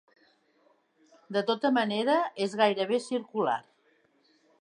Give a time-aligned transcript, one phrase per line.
[1.35, 2.15] De tota manera,
[2.47, 3.59] és gairebé circular.